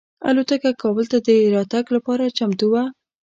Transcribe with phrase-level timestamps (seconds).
[0.27, 2.83] الوتکه کابل ته د راتګ لپاره چمتو وه.